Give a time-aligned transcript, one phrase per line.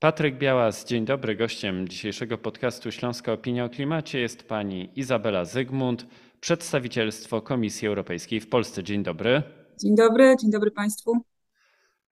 [0.00, 1.36] Patryk Białas, dzień dobry.
[1.36, 6.06] Gościem dzisiejszego podcastu Śląska Opinia o Klimacie jest pani Izabela Zygmunt,
[6.40, 8.82] przedstawicielstwo Komisji Europejskiej w Polsce.
[8.84, 9.42] Dzień dobry.
[9.82, 11.12] Dzień dobry, dzień dobry Państwu.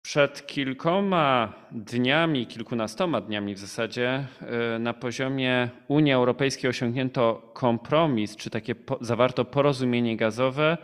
[0.02, 4.28] Przed kilkoma dniami, kilkunastoma dniami w zasadzie,
[4.76, 10.78] y, na poziomie Unii Europejskiej osiągnięto kompromis, czy takie zawarto porozumienie gazowe,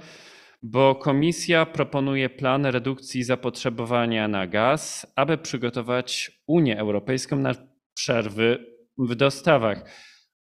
[0.63, 7.51] bo Komisja proponuje plan redukcji zapotrzebowania na gaz, aby przygotować Unię Europejską na
[7.93, 8.65] przerwy
[8.97, 9.85] w dostawach.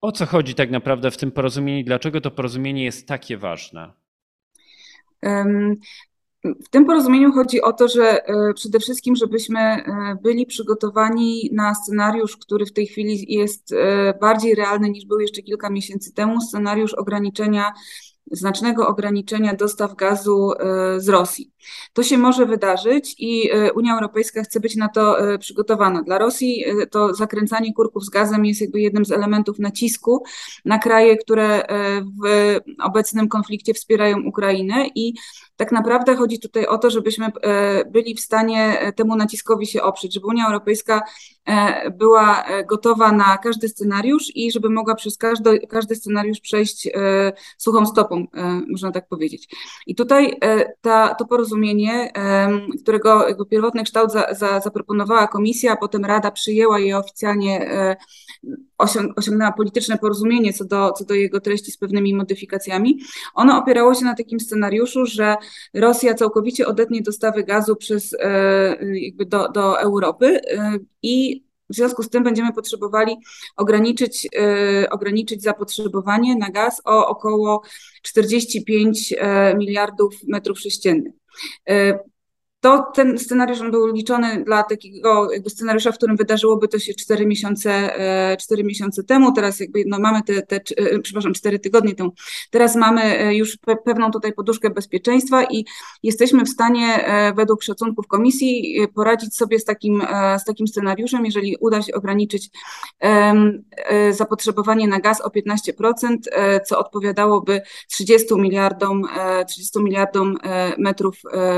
[0.01, 3.93] O co chodzi tak naprawdę w tym porozumieniu i dlaczego to porozumienie jest takie ważne?
[6.43, 9.83] W tym porozumieniu chodzi o to, że e, przede wszystkim, żebyśmy e,
[10.23, 15.41] byli przygotowani na scenariusz, który w tej chwili jest e, bardziej realny niż był jeszcze
[15.41, 17.73] kilka miesięcy temu, scenariusz ograniczenia
[18.31, 21.51] znacznego ograniczenia dostaw gazu e, z Rosji.
[21.93, 26.03] To się może wydarzyć i e, Unia Europejska chce być na to e, przygotowana.
[26.03, 30.23] Dla Rosji to zakręcanie kurków z gazem jest jakby jednym z elementów nacisku
[30.65, 31.63] na kraje, które
[32.23, 35.13] w obecnym konflikcie wspierają Ukrainę i
[35.59, 37.31] tak naprawdę chodzi tutaj o to, żebyśmy
[37.91, 41.01] byli w stanie temu naciskowi się oprzeć, żeby Unia Europejska
[41.97, 46.89] była gotowa na każdy scenariusz i żeby mogła przez każdy, każdy scenariusz przejść
[47.57, 49.55] suchą stopą E, można tak powiedzieć.
[49.87, 52.11] I tutaj e, ta, to porozumienie,
[52.81, 57.95] którego jakby pierwotny kształt za, za, zaproponowała komisja, a potem Rada przyjęła je oficjalnie, e,
[59.15, 62.99] osiągnęła polityczne porozumienie co do, co do jego treści z pewnymi modyfikacjami.
[63.35, 65.35] Ono opierało się na takim scenariuszu, że
[65.73, 68.15] Rosja całkowicie odetnie dostawy gazu przez,
[68.93, 70.39] jakby do, do Europy
[71.03, 73.17] i w związku z tym będziemy potrzebowali
[73.57, 77.61] ograniczyć, yy, ograniczyć zapotrzebowanie na gaz o około
[78.01, 81.13] 45 e, miliardów metrów sześciennych.
[82.61, 86.93] To ten scenariusz on był liczony dla takiego jakby scenariusza, w którym wydarzyłoby to się
[86.93, 87.89] 4 miesiące,
[88.39, 89.31] 4 e, miesiące temu.
[89.31, 92.13] Teraz jakby no mamy te, te, e, przepraszam, 4 tygodnie temu.
[92.51, 95.65] Teraz mamy e, już pewną tutaj poduszkę bezpieczeństwa i
[96.03, 100.03] jesteśmy w stanie według szacunków komisji poradzić sobie z takim,
[100.41, 102.49] z takim scenariuszem, jeżeli uda się ograniczyć
[104.11, 106.17] zapotrzebowanie na gaz o 15%,
[106.65, 109.03] co odpowiadałoby 30 miliardom,
[109.47, 110.37] 30 miliardom
[110.77, 111.15] metrów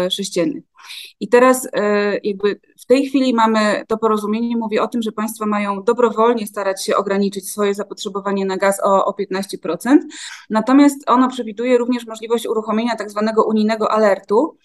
[0.10, 0.71] sześciennych.
[1.20, 5.46] I teraz e, jakby w tej chwili mamy to porozumienie, mówi o tym, że państwa
[5.46, 9.98] mają dobrowolnie starać się ograniczyć swoje zapotrzebowanie na gaz o, o 15%,
[10.50, 14.58] natomiast ono przewiduje również możliwość uruchomienia tak zwanego unijnego alertu,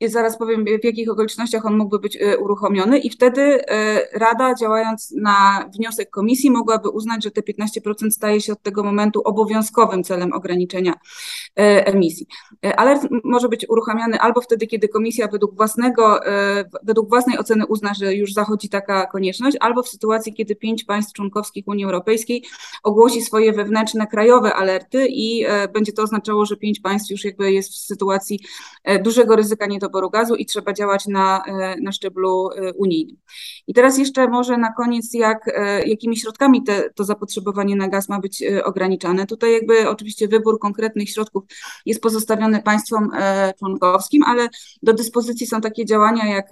[0.00, 4.54] e, zaraz powiem, w jakich okolicznościach on mógłby być e, uruchomiony, i wtedy e, Rada,
[4.54, 10.04] działając na wniosek komisji, mogłaby uznać, że te 15% staje się od tego momentu obowiązkowym
[10.04, 10.94] celem ograniczenia
[11.58, 12.26] e, emisji.
[12.76, 16.20] Alert może być uruchamiany albo wtedy, kiedy komisja według własnego,
[16.82, 21.12] według własnej oceny uzna, że już zachodzi taka konieczność, albo w sytuacji, kiedy pięć państw
[21.12, 22.44] członkowskich Unii Europejskiej
[22.82, 27.72] ogłosi swoje wewnętrzne krajowe alerty i będzie to oznaczało, że pięć państw już jakby jest
[27.72, 28.40] w sytuacji
[29.02, 33.16] dużego ryzyka nie do niedoboru gazu i trzeba działać na, e, na szczeblu e, unijnym.
[33.66, 38.08] I teraz jeszcze może na koniec, jak, e, jakimi środkami te, to zapotrzebowanie na gaz
[38.08, 39.26] ma być ograniczane.
[39.26, 41.44] Tutaj jakby oczywiście wybór konkretnych środków
[41.86, 43.10] jest pozostawiony państwom
[43.58, 44.48] członkowskim, ale
[44.82, 46.46] do dyspozycji są takie działania jak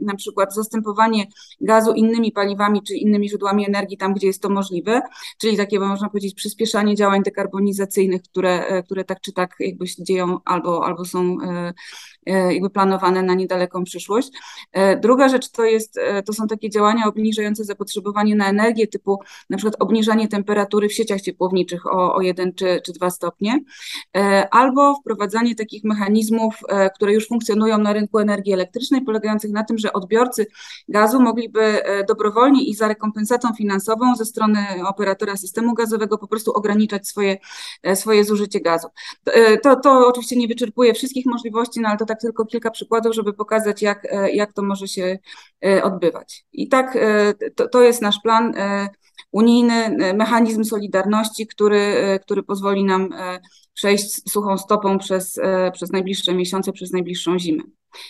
[0.00, 1.26] na przykład zastępowanie
[1.60, 5.02] gazu innymi paliwami czy innymi źródłami energii tam, gdzie jest to możliwe,
[5.38, 10.38] czyli takie można powiedzieć przyspieszanie działań dekarbonizacyjnych, które, które tak czy tak jakby się dzieją
[10.44, 11.36] albo, albo są
[12.26, 14.30] jakby planowane na niedaleką przyszłość.
[14.72, 19.18] E, druga rzecz to, jest, e, to są takie działania obniżające zapotrzebowanie na energię, typu
[19.50, 23.60] na przykład obniżanie temperatury w sieciach ciepłowniczych o, o 1 czy, czy 2 stopnie,
[24.16, 26.54] e, albo wprowadzanie takich mechanizmów,
[26.94, 30.46] które już funkcjonują na rynku energii elektrycznej, polegających na tym, że odbiorcy
[30.88, 37.08] gazu mogliby dobrowolnie i za rekompensatą finansową ze strony operatora systemu gazowego po prostu ograniczać
[37.08, 37.36] swoje,
[37.94, 38.88] swoje zużycie gazu.
[39.62, 43.32] To, to oczywiście nie wyczerpuje wszystkich możliwości, no ale to tak tylko kilka przykładów, żeby
[43.32, 45.18] pokazać, jak, e, jak to może się
[45.64, 46.44] e, odbywać.
[46.52, 48.54] I tak e, to, to jest nasz plan
[49.32, 53.08] unijny, mechanizm solidarności, który, który pozwoli nam
[53.74, 55.40] przejść suchą stopą przez,
[55.72, 57.62] przez najbliższe miesiące, przez najbliższą zimę.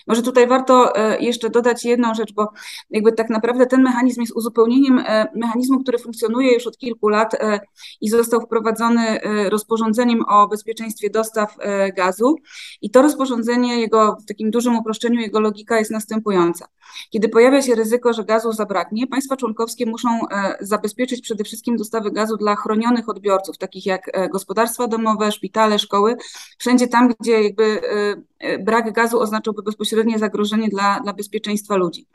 [0.06, 2.52] Może tutaj warto e, jeszcze dodać jedną rzecz, bo
[2.90, 7.34] jakby tak naprawdę ten mechanizm jest uzupełnieniem e, mechanizmu, który funkcjonuje już od kilku lat
[7.34, 7.60] e,
[8.00, 11.56] i został wprowadzony rozporządzeniem o bezpieczeństwie dostaw
[11.96, 12.36] gazu.
[12.82, 16.66] I to rozporządzenie, jego w takim dużym uproszczeniu, jego logika jest następująca.
[17.10, 20.08] Kiedy pojawia się ryzyko, że gazu zabraknie, państwa członkowskie muszą
[20.60, 26.16] zabezpieczyć przede wszystkim dostawy gazu dla chronionych odbiorców, takich jak gospodarstwa domowe, szpitale, szkoły,
[26.58, 27.80] wszędzie tam, gdzie jakby
[28.60, 32.06] brak gazu oznaczałby bezpośrednie zagrożenie dla, dla bezpieczeństwa ludzi.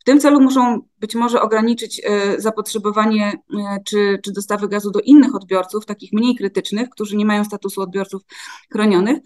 [0.00, 2.02] W tym celu muszą być może ograniczyć
[2.38, 3.32] zapotrzebowanie
[3.84, 8.22] czy, czy dostawy gazu do innych odbiorców, takich mniej krytycznych, którzy nie mają statusu odbiorców
[8.72, 9.18] chronionych,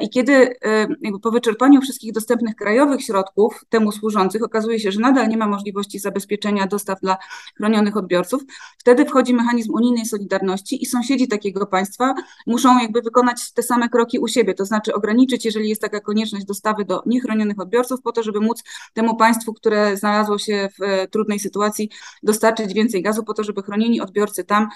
[0.00, 0.32] i kiedy
[0.64, 5.36] e, jakby po wyczerpaniu wszystkich dostępnych krajowych środków temu służących okazuje się, że nadal nie
[5.36, 7.16] ma możliwości zabezpieczenia dostaw dla
[7.56, 8.42] chronionych odbiorców,
[8.78, 12.14] wtedy wchodzi mechanizm unijnej solidarności i sąsiedzi takiego państwa
[12.46, 16.44] muszą jakby wykonać te same kroki u siebie, to znaczy ograniczyć, jeżeli jest taka konieczność
[16.44, 18.62] dostawy do niechronionych odbiorców, po to, żeby móc
[18.94, 21.90] temu państwu, które znalazło się w e, trudnej sytuacji,
[22.22, 24.68] dostarczyć więcej gazu, po to, żeby chronieni odbiorcy tam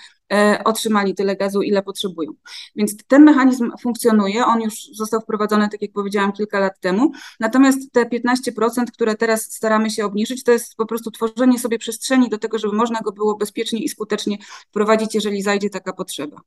[0.64, 2.32] otrzymali tyle gazu, ile potrzebują.
[2.76, 7.12] Więc ten mechanizm funkcjonuje, on już został wprowadzony, tak jak powiedziałam, kilka lat temu.
[7.40, 12.28] Natomiast te 15%, które teraz staramy się obniżyć, to jest po prostu tworzenie sobie przestrzeni
[12.28, 14.38] do tego, żeby można go było bezpiecznie i skutecznie
[14.68, 16.40] wprowadzić, jeżeli zajdzie taka potrzeba.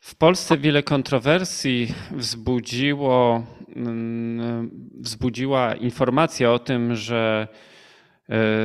[0.00, 4.70] W Polsce wiele kontrowersji wzbudziło, mm,
[5.00, 7.71] wzbudziła informacja o tym, że e,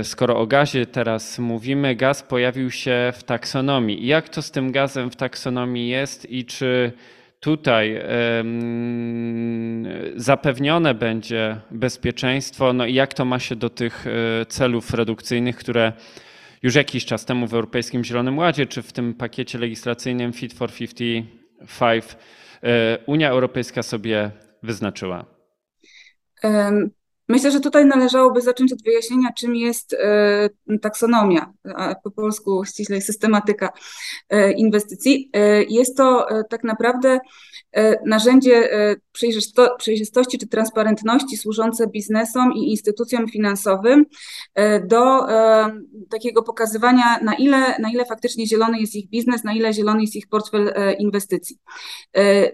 [0.03, 4.07] skoro o gazie teraz mówimy, gaz pojawił się w taksonomii.
[4.07, 6.91] Jak to z tym gazem w taksonomii jest i czy
[7.39, 8.01] tutaj
[10.15, 15.93] zapewnione będzie bezpieczeństwo, no i jak to ma się do tych e, celów redukcyjnych, które
[16.63, 20.71] już jakiś czas temu w Europejskim Zielonym Ładzie, czy w tym pakiecie legislacyjnym Fit for
[20.73, 22.05] 55
[22.63, 24.31] e, Unia Europejska sobie
[24.63, 25.25] wyznaczyła?
[27.29, 30.49] Myślę, że tutaj należałoby zacząć od wyjaśnienia, czym jest e,
[30.81, 33.69] taksonomia, a po polsku ściślej systematyka
[34.29, 35.29] e, inwestycji.
[35.33, 37.19] E, jest to tak naprawdę
[38.05, 38.69] narzędzie
[39.77, 44.05] przejrzystości czy transparentności służące biznesom i instytucjom finansowym
[44.87, 45.27] do
[46.09, 50.15] takiego pokazywania, na ile, na ile faktycznie zielony jest ich biznes, na ile zielony jest
[50.15, 51.57] ich portfel inwestycji.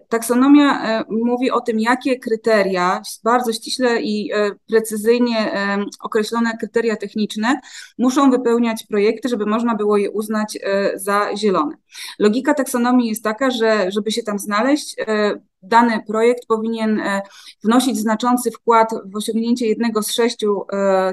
[0.09, 4.31] Taksonomia mówi o tym, jakie kryteria bardzo ściśle i
[4.73, 5.51] precyzyjnie
[5.99, 7.59] określone kryteria techniczne
[7.97, 11.75] muszą wypełniać projekty, żeby można było je uznać e, za zielone.
[12.19, 17.21] Logika taksonomii jest taka, że żeby się tam znaleźć, e, dany projekt powinien e,
[17.63, 20.61] wnosić znaczący wkład w osiągnięcie jednego z sześciu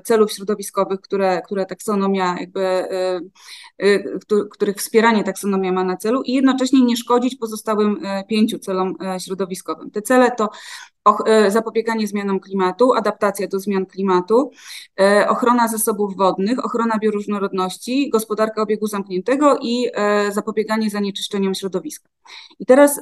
[0.05, 2.85] celów środowiskowych, które, które taksonomia jakby,
[4.51, 9.91] których wspieranie taksonomia ma na celu i jednocześnie nie szkodzić pozostałym pięciu celom środowiskowym.
[9.91, 10.49] Te cele to
[11.49, 14.51] zapobieganie zmianom klimatu, adaptacja do zmian klimatu,
[15.01, 22.09] e, ochrona zasobów wodnych, ochrona bioróżnorodności, gospodarka obiegu zamkniętego i e, zapobieganie zanieczyszczeniom środowiska.
[22.59, 23.01] I teraz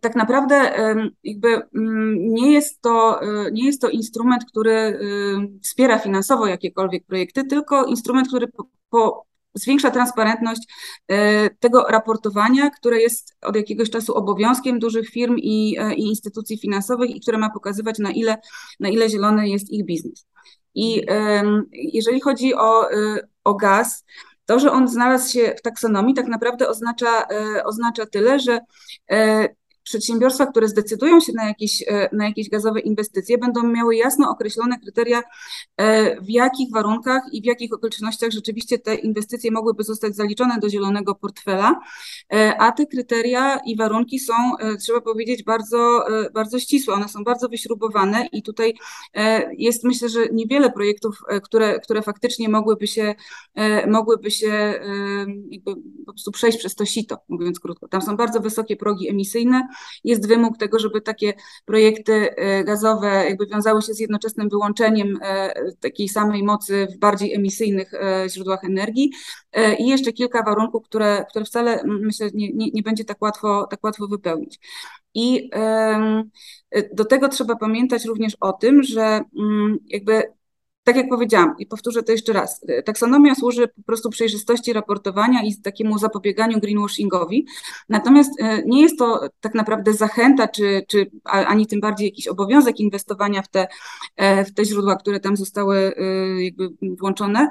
[0.00, 0.72] tak naprawdę
[1.24, 3.20] jakby mm, nie jest to,
[3.52, 4.98] nie jest to instrument, który
[5.62, 10.62] wspiera finansowo jakiekolwiek projekty, tylko instrument, który po, po zwiększa transparentność
[11.08, 16.58] e, tego raportowania, które jest od jakiegoś czasu obowiązkiem dużych firm i, e, i instytucji
[16.58, 18.36] finansowych i które ma pokazywać, na ile,
[18.80, 20.26] na ile zielony jest ich biznes.
[20.74, 21.06] I
[21.72, 24.04] jeżeli chodzi o, e, o gaz,
[24.46, 27.26] to, że on znalazł się w taksonomii, tak naprawdę oznacza,
[27.64, 28.60] oznacza tyle, że
[29.82, 34.78] przedsiębiorstwa, które zdecydują się na jakieś, e, na jakieś gazowe inwestycje, będą miały jasno określone
[34.80, 35.22] kryteria,
[35.76, 40.70] e, w jakich warunkach i w jakich okolicznościach rzeczywiście te inwestycje mogłyby zostać zaliczone do
[40.70, 41.80] zielonego portfela,
[42.32, 44.32] e, a te kryteria i warunki są,
[44.80, 48.74] trzeba powiedzieć, bardzo, bardzo ścisłe, one są bardzo wyśrubowane i tutaj
[49.58, 53.14] jest myślę, że niewiele projektów, które, które faktycznie mogłyby się,
[53.86, 54.80] mogłyby się
[56.06, 57.88] po prostu przejść przez to sito, mówiąc krótko.
[57.88, 59.68] Tam są bardzo wysokie progi emisyjne,
[60.04, 65.52] jest wymóg tego, żeby takie projekty e, gazowe jakby wiązały się z jednoczesnym wyłączeniem e,
[65.80, 69.12] takiej samej mocy w bardziej emisyjnych e, źródłach energii
[69.78, 73.84] i jeszcze kilka warunków, które, które wcale myślę nie, nie, nie będzie tak łatwo, tak
[73.84, 74.58] łatwo wypełnić.
[75.14, 75.50] I
[76.94, 79.20] do tego trzeba pamiętać również o tym, że
[79.86, 80.22] jakby
[80.84, 85.56] tak jak powiedziałam i powtórzę to jeszcze raz, taksonomia służy po prostu przejrzystości raportowania i
[85.56, 87.46] takiemu zapobieganiu greenwashingowi,
[87.88, 92.80] natomiast e, nie jest to tak naprawdę zachęta, czy, czy ani tym bardziej jakiś obowiązek
[92.80, 93.68] inwestowania w te,
[94.16, 96.68] e, w te źródła, które tam zostały e, jakby
[97.00, 97.48] włączone,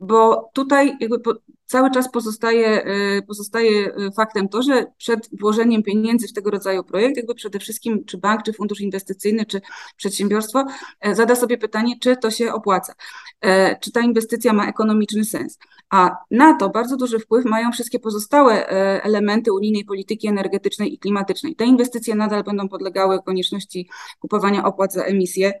[0.00, 1.18] bo tutaj jakby
[1.66, 2.86] cały czas pozostaje,
[3.18, 7.58] y, pozostaje y, faktem to, że przed włożeniem pieniędzy w tego rodzaju projekt, jakby przede
[7.58, 9.60] wszystkim czy bank, czy fundusz inwestycyjny, czy
[9.96, 10.64] przedsiębiorstwo
[11.00, 12.94] e, zada sobie pytanie, czy to się opłaca,
[13.40, 15.58] e, czy ta inwestycja ma ekonomiczny sens.
[15.90, 20.98] A na to bardzo duży wpływ mają wszystkie pozostałe e, elementy unijnej polityki energetycznej i
[20.98, 21.56] klimatycznej.
[21.56, 23.88] Te inwestycje nadal będą podlegały konieczności
[24.20, 25.52] kupowania opłat za emisję.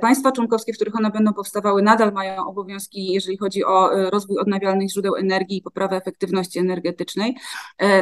[0.00, 4.90] Państwa członkowskie, w których one będą powstawały, nadal mają obowiązki, jeżeli chodzi o rozwój odnawialnych
[4.90, 7.36] źródeł energii, energii i poprawę efektywności energetycznej.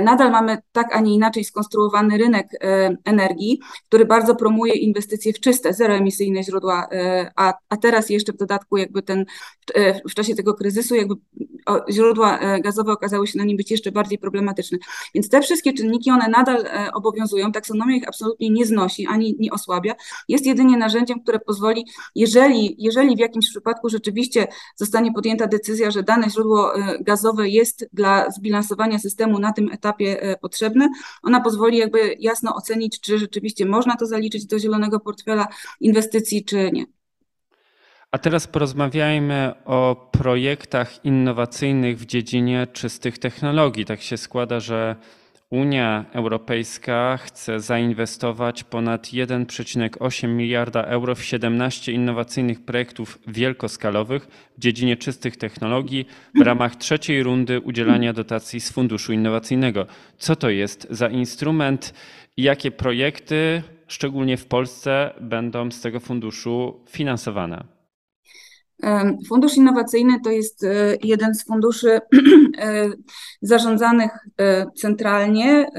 [0.00, 2.46] Nadal mamy tak, a nie inaczej skonstruowany rynek
[3.04, 6.88] energii, który bardzo promuje inwestycje w czyste, zeroemisyjne źródła,
[7.36, 9.24] a, a teraz jeszcze w dodatku jakby ten,
[10.10, 11.14] w czasie tego kryzysu jakby
[11.90, 14.78] źródła gazowe okazały się na nim być jeszcze bardziej problematyczne.
[15.14, 19.94] Więc te wszystkie czynniki, one nadal obowiązują, taksonomia ich absolutnie nie znosi, ani nie osłabia,
[20.28, 24.46] jest jedynie narzędziem, które pozwoli, jeżeli, jeżeli w jakimś przypadku rzeczywiście
[24.76, 30.88] zostanie podjęta decyzja, że dane źródło gazowe jest dla zbilansowania systemu na tym etapie potrzebne,
[31.22, 35.48] ona pozwoli jakby jasno ocenić, czy rzeczywiście można to zaliczyć do zielonego portfela
[35.80, 36.84] inwestycji, czy nie.
[38.10, 43.84] A teraz porozmawiajmy o projektach innowacyjnych w dziedzinie czystych technologii.
[43.84, 44.96] Tak się składa, że
[45.52, 54.96] Unia Europejska chce zainwestować ponad 1,8 miliarda euro w 17 innowacyjnych projektów wielkoskalowych w dziedzinie
[54.96, 59.86] czystych technologii w ramach trzeciej rundy udzielania dotacji z Funduszu Innowacyjnego.
[60.18, 61.94] Co to jest za instrument
[62.36, 67.81] i jakie projekty, szczególnie w Polsce, będą z tego funduszu finansowane?
[69.28, 71.90] Fundusz Innowacyjny to jest e, jeden z funduszy
[72.58, 72.88] e,
[73.42, 74.10] zarządzanych
[74.40, 75.70] e, centralnie,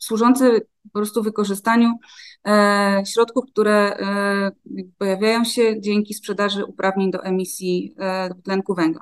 [0.00, 1.98] służący po prostu wykorzystaniu
[3.06, 3.96] środków, które
[4.98, 7.94] pojawiają się dzięki sprzedaży uprawnień do emisji
[8.30, 9.00] dwutlenku węgla.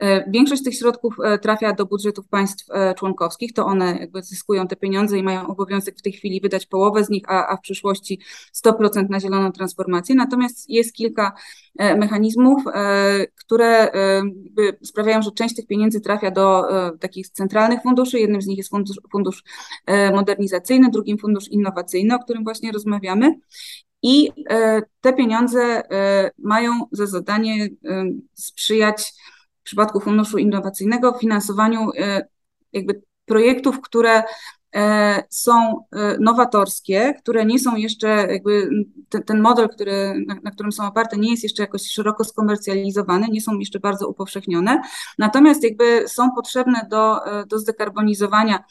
[0.00, 4.68] E, większość tych środków e, trafia do budżetów państw e, członkowskich, to one jakby zyskują
[4.68, 7.60] te pieniądze i mają obowiązek w tej chwili wydać połowę z nich, a, a w
[7.60, 8.20] przyszłości
[8.66, 10.14] 100% na zieloną transformację.
[10.14, 11.32] Natomiast jest kilka
[11.78, 12.62] mechanizmów,
[13.44, 13.88] które
[14.84, 16.62] sprawiają, że część tych pieniędzy trafia do
[17.00, 18.20] takich centralnych funduszy.
[18.20, 19.44] Jednym z nich jest fundusz, fundusz
[20.14, 23.34] modernizacyjny, drugim fundusz innowacyjny, o którym właśnie rozmawiamy.
[24.02, 24.30] I
[25.00, 25.82] te pieniądze
[26.38, 27.68] mają za zadanie
[28.34, 29.12] sprzyjać
[29.60, 32.28] w przypadku Funduszu Innowacyjnego finansowaniu e,
[32.72, 34.22] jakby projektów, które
[35.30, 38.70] są e, nowatorskie, które nie są jeszcze jakby
[39.08, 43.26] ten, ten model, który, na, na, którym są oparte, nie jest jeszcze jakoś szeroko skomercjalizowany,
[43.28, 44.82] nie są jeszcze bardzo upowszechnione,
[45.18, 48.64] natomiast jakby są potrzebne do, e, do zdekarbonizowania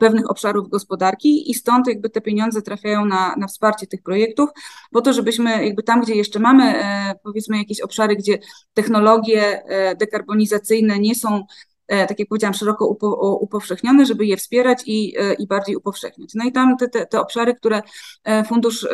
[0.00, 4.50] pewnych obszarów gospodarki i stąd jakby te pieniądze trafiają na, na wsparcie tych projektów,
[4.90, 6.74] po to, żebyśmy jakby tam, gdzie jeszcze mamy
[7.22, 8.38] powiedzmy jakieś obszary, gdzie
[8.74, 9.62] technologie
[9.98, 15.34] dekarbonizacyjne nie są E, tak jak powiedziałam, szeroko upo, upowszechnione, żeby je wspierać i, e,
[15.34, 16.30] i bardziej upowszechniać.
[16.34, 17.82] No i tam te, te, te obszary, które
[18.24, 18.86] e, Fundusz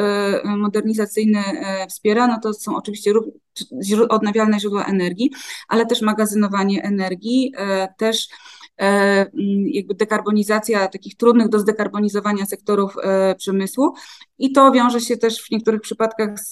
[0.45, 1.43] Modernizacyjny
[1.89, 3.13] wspiera, no to są oczywiście
[4.09, 5.31] odnawialne źródła energii,
[5.69, 7.55] ale też magazynowanie energii,
[7.97, 8.29] też
[9.65, 12.97] jakby dekarbonizacja takich trudnych do zdekarbonizowania sektorów
[13.39, 13.95] przemysłu
[14.39, 16.49] i to wiąże się też w niektórych przypadkach z,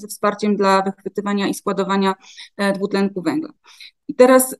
[0.00, 2.14] ze wsparciem dla wychwytywania i składowania
[2.74, 3.50] dwutlenku węgla.
[4.08, 4.54] I teraz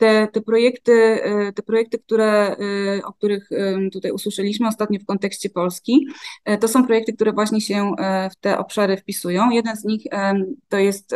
[0.00, 2.56] te, te, projekty, e, te projekty, które,
[2.96, 3.50] e, o których
[3.92, 6.06] tutaj usłyszeliśmy ostatnio w kontekście Polski,
[6.44, 7.92] e, to są projekty, które właśnie się
[8.32, 9.50] w te obszary wpisują.
[9.50, 10.02] Jeden z nich
[10.68, 11.14] to jest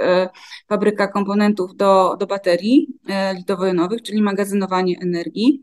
[0.68, 2.88] fabryka komponentów do, do baterii
[3.36, 5.62] litowo-jonowych, czyli magazynowanie energii.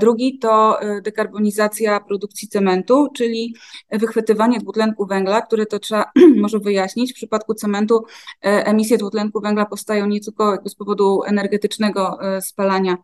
[0.00, 3.54] Drugi to dekarbonizacja produkcji cementu, czyli
[3.92, 6.04] wychwytywanie dwutlenku węgla, które to trzeba
[6.42, 7.12] może wyjaśnić.
[7.12, 8.04] W przypadku cementu
[8.40, 12.96] emisje dwutlenku węgla powstają nie tylko z powodu energetycznego spalania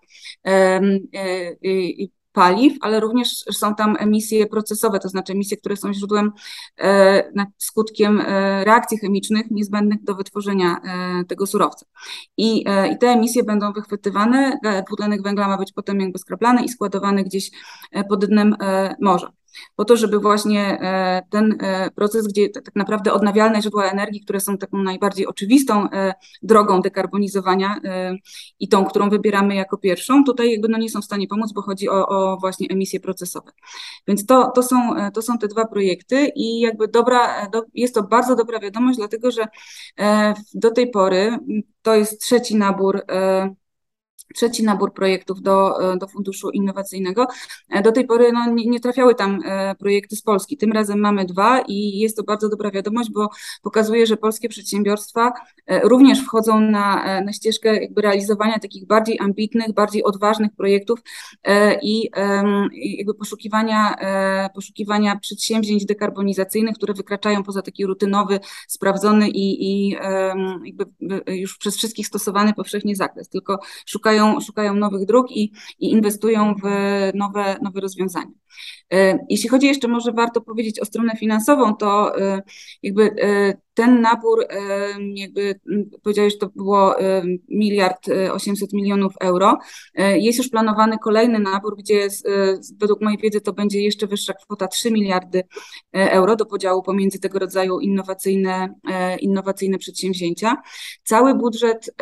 [2.33, 6.33] paliw, ale również są tam emisje procesowe, to znaczy emisje, które są źródłem,
[6.81, 11.87] e, skutkiem e, reakcji chemicznych niezbędnych do wytworzenia e, tego surowca.
[12.37, 17.25] I, i te emisje będą wychwytywane, dwutlenek węgla ma być potem jakby skraplany i składowany
[17.25, 17.51] gdzieś
[18.09, 18.57] pod dnem
[19.01, 19.33] morza
[19.77, 24.41] po to, żeby właśnie e, ten e, proces, gdzie tak naprawdę odnawialne źródła energii, które
[24.41, 27.81] są taką najbardziej oczywistą e, drogą dekarbonizowania
[28.61, 31.63] i tą, którą wybieramy jako pierwszą, tutaj jakby no nie są w stanie pomóc, bo
[31.63, 33.51] chodzi o, o właśnie emisje procesowe.
[34.09, 34.77] Więc to, to, są,
[35.15, 39.47] to są te dwa projekty i jakby dobra, jest to bardzo dobra wiadomość, dlatego że
[40.55, 41.39] do tej pory
[41.83, 43.03] to jest trzeci nabór
[44.35, 47.27] trzeci nabór projektów do, e, do funduszu innowacyjnego.
[47.71, 50.57] E, do tej pory no, nie, nie, trafiały tam e, projekty z Polski.
[50.57, 53.29] Tym razem mamy dwa i jest to bardzo dobra wiadomość, bo
[53.63, 55.33] pokazuje, że polskie przedsiębiorstwa
[55.83, 61.01] również wchodzą na, na ścieżkę jakby realizowania takich bardziej ambitnych, bardziej odważnych projektów
[61.83, 62.11] i
[62.99, 63.95] jakby poszukiwania,
[64.55, 69.97] poszukiwania przedsięwzięć dekarbonizacyjnych, które wykraczają poza taki rutynowy, sprawdzony i, i
[70.65, 70.87] jakby
[71.27, 76.55] już przez wszystkich stosowany powszechnie zakres, tylko szukają szukają, szukają nowych dróg i, i inwestują
[76.55, 76.67] w
[77.15, 78.33] nowe, nowe rozwiązania.
[78.93, 82.43] E, jeśli chodzi jeszcze, może warto powiedzieć o stronę finansową, to e,
[82.83, 84.47] jakby e, ten nabór,
[85.15, 85.61] jakby
[86.03, 86.95] powiedziałeś, to było
[87.49, 89.59] miliard 800 milionów euro.
[89.95, 92.09] Jest już planowany kolejny nabór, gdzie
[92.81, 95.43] według mojej wiedzy to będzie jeszcze wyższa kwota 3 miliardy
[95.93, 98.75] euro do podziału pomiędzy tego rodzaju innowacyjne,
[99.21, 100.57] innowacyjne przedsięwzięcia.
[101.05, 101.95] Cały budżet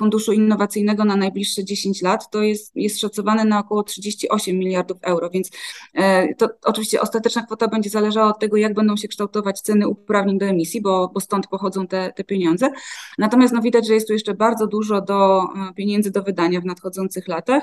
[0.00, 5.30] Funduszu Innowacyjnego na najbliższe 10 lat, to jest, jest szacowane na około 38 miliardów euro,
[5.30, 5.50] więc
[5.94, 10.38] e, to oczywiście ostateczna kwota będzie zależała od tego, jak będą się kształtować ceny uprawnień
[10.38, 12.70] do emisji, bo, bo stąd pochodzą te, te pieniądze.
[13.18, 16.64] Natomiast no, widać, że jest tu jeszcze bardzo dużo do e, pieniędzy do wydania w
[16.64, 17.62] nadchodzących latach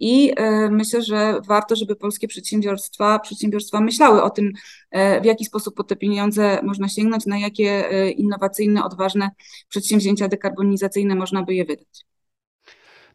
[0.00, 4.52] i e, myślę, że warto, żeby polskie przedsiębiorstwa, przedsiębiorstwa myślały o tym,
[4.92, 7.84] w jaki sposób po te pieniądze można sięgnąć, na jakie
[8.16, 9.30] innowacyjne, odważne
[9.68, 12.08] przedsięwzięcia dekarbonizacyjne można by je wydać.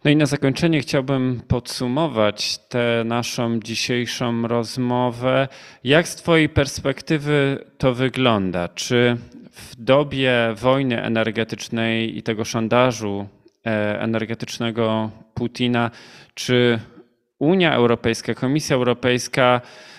[0.03, 5.47] No i na zakończenie chciałbym podsumować tę naszą dzisiejszą rozmowę.
[5.83, 8.67] Jak z Twojej perspektywy to wygląda?
[8.67, 9.17] Czy
[9.51, 13.27] w dobie wojny energetycznej i tego szantażu
[13.65, 15.91] e, energetycznego Putina,
[16.33, 16.79] czy
[17.39, 19.92] Unia Europejska, Komisja Europejska e,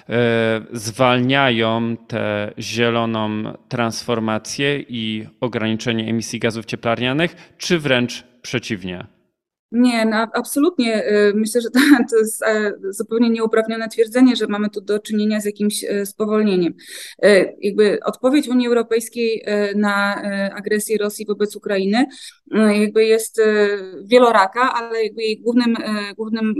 [0.72, 9.06] zwalniają tę zieloną transformację i ograniczenie emisji gazów cieplarnianych, czy wręcz przeciwnie?
[9.74, 11.08] Nie, no, absolutnie.
[11.08, 11.80] Y, myślę, że to,
[12.10, 16.74] to jest e, zupełnie nieuprawnione twierdzenie, że mamy tu do czynienia z jakimś e, spowolnieniem.
[17.22, 19.44] E, jakby odpowiedź Unii Europejskiej
[19.76, 22.06] na agresję Rosji wobec Ukrainy
[22.80, 23.40] jakby jest
[24.04, 25.76] wieloraka, ale jakby jej głównym,
[26.16, 26.54] głównym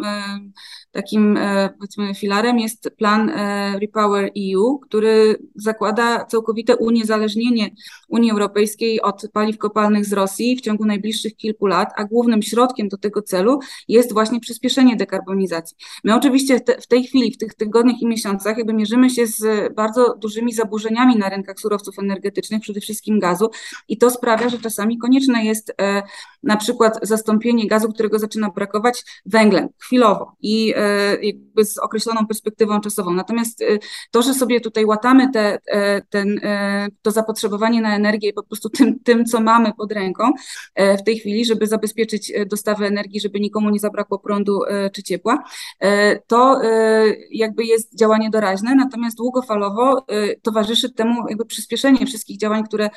[0.94, 1.38] takim
[1.78, 3.32] powiedzmy filarem jest plan
[3.80, 7.70] Repower EU, który zakłada całkowite uniezależnienie
[8.08, 12.88] Unii Europejskiej od paliw kopalnych z Rosji w ciągu najbliższych kilku lat, a głównym środkiem
[12.88, 13.58] do tego celu
[13.88, 15.76] jest właśnie przyspieszenie dekarbonizacji.
[16.04, 19.74] My oczywiście te, w tej chwili, w tych tygodniach i miesiącach, jakby mierzymy się z
[19.74, 23.50] bardzo dużymi zaburzeniami na rynkach surowców energetycznych, przede wszystkim gazu,
[23.88, 26.02] i to sprawia, że czasami konieczne jest e,
[26.42, 30.83] na przykład zastąpienie gazu, którego zaczyna brakować, węglem chwilowo i e,
[31.22, 33.12] jakby z określoną perspektywą czasową.
[33.12, 33.78] Natomiast e,
[34.10, 38.68] to, że sobie tutaj łatamy te, e, ten, e, to zapotrzebowanie na energię po prostu
[38.68, 40.30] tym, tym, co mamy pod ręką
[40.74, 45.02] e, w tej chwili, żeby zabezpieczyć dostawę energii, żeby nikomu nie zabrakło prądu e, czy
[45.02, 45.44] ciepła,
[45.80, 50.06] e, to e, jakby jest działanie doraźne, natomiast długofalowo
[50.42, 52.90] towarzyszy temu jakby przyspieszenie wszystkich działań, które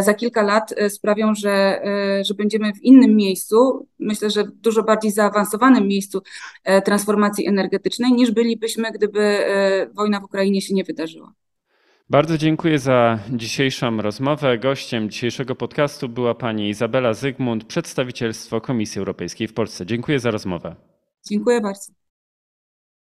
[0.00, 1.82] za kilka lat sprawią, że,
[2.28, 6.22] że będziemy w innym miejscu, myślę, że w dużo bardziej zaawansowanym miejscu
[7.20, 9.38] transformacji energetycznej, niż bylibyśmy, gdyby
[9.94, 11.34] wojna w Ukrainie się nie wydarzyła.
[12.10, 14.58] Bardzo dziękuję za dzisiejszą rozmowę.
[14.58, 19.86] Gościem dzisiejszego podcastu była pani Izabela Zygmunt, przedstawicielstwo Komisji Europejskiej w Polsce.
[19.86, 20.76] Dziękuję za rozmowę.
[21.28, 21.99] Dziękuję bardzo.